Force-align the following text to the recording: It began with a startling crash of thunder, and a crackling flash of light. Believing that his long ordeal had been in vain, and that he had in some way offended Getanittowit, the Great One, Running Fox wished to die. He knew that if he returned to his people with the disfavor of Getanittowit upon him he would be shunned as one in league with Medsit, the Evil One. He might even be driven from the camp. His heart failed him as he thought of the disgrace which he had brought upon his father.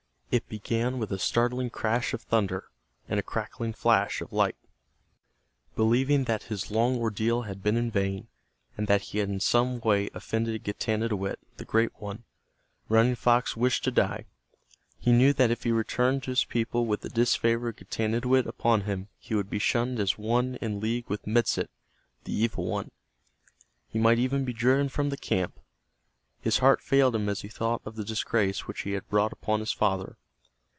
It 0.33 0.47
began 0.47 0.97
with 0.97 1.11
a 1.11 1.19
startling 1.19 1.69
crash 1.69 2.13
of 2.13 2.21
thunder, 2.21 2.69
and 3.09 3.19
a 3.19 3.23
crackling 3.23 3.73
flash 3.73 4.21
of 4.21 4.31
light. 4.31 4.55
Believing 5.75 6.23
that 6.23 6.43
his 6.43 6.71
long 6.71 6.95
ordeal 6.99 7.41
had 7.41 7.61
been 7.61 7.75
in 7.75 7.91
vain, 7.91 8.27
and 8.77 8.87
that 8.87 9.01
he 9.01 9.17
had 9.17 9.27
in 9.27 9.41
some 9.41 9.81
way 9.81 10.09
offended 10.13 10.63
Getanittowit, 10.63 11.35
the 11.57 11.65
Great 11.65 11.91
One, 12.01 12.23
Running 12.87 13.15
Fox 13.15 13.57
wished 13.57 13.83
to 13.83 13.91
die. 13.91 14.23
He 14.97 15.11
knew 15.11 15.33
that 15.33 15.51
if 15.51 15.63
he 15.63 15.73
returned 15.73 16.23
to 16.23 16.31
his 16.31 16.45
people 16.45 16.85
with 16.85 17.01
the 17.01 17.09
disfavor 17.09 17.67
of 17.67 17.75
Getanittowit 17.75 18.45
upon 18.45 18.83
him 18.83 19.09
he 19.19 19.35
would 19.35 19.49
be 19.49 19.59
shunned 19.59 19.99
as 19.99 20.17
one 20.17 20.55
in 20.61 20.79
league 20.79 21.09
with 21.09 21.27
Medsit, 21.27 21.69
the 22.23 22.31
Evil 22.31 22.63
One. 22.65 22.91
He 23.89 23.99
might 23.99 24.17
even 24.17 24.45
be 24.45 24.53
driven 24.53 24.87
from 24.87 25.09
the 25.09 25.17
camp. 25.17 25.59
His 26.39 26.57
heart 26.59 26.81
failed 26.81 27.15
him 27.15 27.27
as 27.27 27.41
he 27.41 27.49
thought 27.49 27.81
of 27.85 27.95
the 27.97 28.05
disgrace 28.05 28.65
which 28.65 28.81
he 28.81 28.93
had 28.93 29.07
brought 29.09 29.33
upon 29.33 29.59
his 29.59 29.73
father. 29.73 30.17